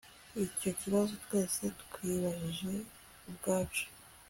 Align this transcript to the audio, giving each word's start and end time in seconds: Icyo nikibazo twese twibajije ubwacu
Icyo 0.43 0.69
nikibazo 0.71 1.13
twese 1.23 1.63
twibajije 1.81 2.73
ubwacu 3.29 3.83